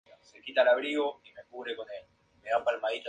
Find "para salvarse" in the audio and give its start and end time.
2.63-2.99